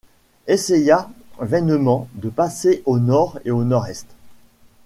essaya 0.47 1.11
vainement 1.37 2.07
de 2.15 2.31
passer 2.31 2.81
au 2.87 2.97
nord 2.97 3.37
et 3.45 3.51
au 3.51 3.63
nord-est. 3.63 4.07